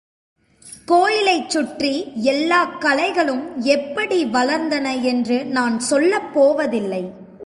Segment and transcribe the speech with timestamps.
[0.85, 2.11] கோயிலைச் சுற்றி
[2.15, 3.43] எல்லாக் கலைகளும்
[3.57, 7.11] எப்படி வளர்ந்தன என்று நான் சொல்லப் போவதில்லை.